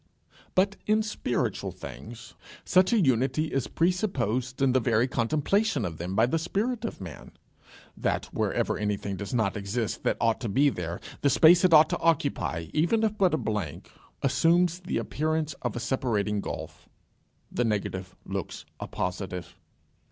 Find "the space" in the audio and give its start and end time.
11.21-11.63